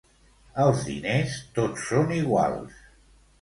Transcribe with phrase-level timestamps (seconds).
[0.63, 2.81] Els diners tots són iguals.